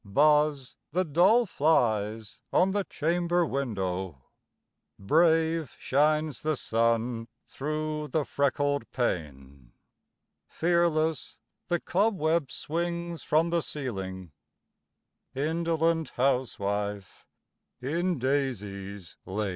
Buzz 0.03 0.75
the 0.91 1.05
dull 1.05 1.45
flies 1.45 2.41
on 2.51 2.71
the 2.71 2.83
chamber 2.85 3.45
window; 3.45 4.23
Brave 4.97 5.75
shines 5.77 6.41
the 6.41 6.55
sun 6.55 7.27
through 7.47 8.07
the 8.07 8.25
freckled 8.25 8.89
pane; 8.91 9.73
Fearless 10.47 11.39
the 11.67 11.79
cobweb 11.79 12.49
swings 12.51 13.21
from 13.21 13.51
the 13.51 13.61
ceiling 13.61 14.31
Indolent 15.35 16.13
housewife, 16.15 17.27
in 17.79 18.17
daisies 18.17 19.17
lain! 19.27 19.49